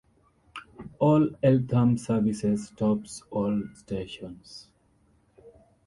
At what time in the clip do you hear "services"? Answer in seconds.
1.95-2.69